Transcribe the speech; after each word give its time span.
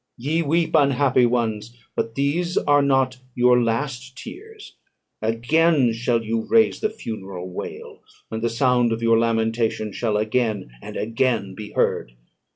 Ye 0.17 0.41
weep, 0.41 0.71
unhappy 0.73 1.27
ones; 1.27 1.77
but 1.95 2.15
these 2.15 2.57
are 2.57 2.81
not 2.81 3.17
your 3.35 3.61
last 3.61 4.17
tears! 4.17 4.73
Again 5.21 5.93
shall 5.93 6.23
you 6.23 6.47
raise 6.49 6.79
the 6.79 6.89
funeral 6.89 7.47
wail, 7.53 8.01
and 8.31 8.41
the 8.41 8.49
sound 8.49 8.91
of 8.93 9.03
your 9.03 9.19
lamentations 9.19 9.95
shall 9.95 10.17
again 10.17 10.71
and 10.81 10.97
again 10.97 11.53
be 11.53 11.73
heard! 11.73 12.13